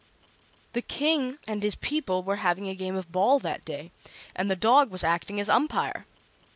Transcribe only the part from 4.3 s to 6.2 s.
and the dog was acting as umpire.